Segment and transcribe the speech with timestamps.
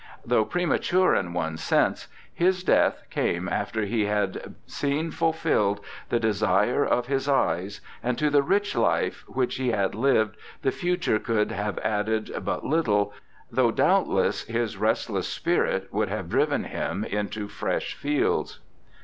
[0.25, 4.31] Though premature in one sense, his death came after 230 BIOGRAPHICAL
[4.67, 9.23] ESSAYS he had seen fulfilled the desire of his eyes, and to the rich life
[9.27, 13.13] which he had lived the future could have added but little,
[13.51, 18.57] though doubtless his restless spirit would have driven him into fresh fields.